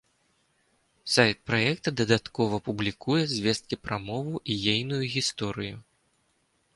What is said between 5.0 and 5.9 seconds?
гісторыю.